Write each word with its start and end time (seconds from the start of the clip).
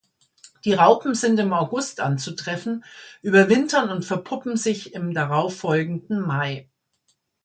Die 0.65 0.73
Raupen 0.73 1.13
sind 1.13 1.39
im 1.39 1.53
August 1.53 1.99
anzutreffen, 1.99 2.83
überwintern 3.21 3.91
und 3.91 4.03
verpuppen 4.03 4.57
sich 4.57 4.95
im 4.95 5.13
darauffolgenden 5.13 6.19
Mai. 6.21 6.67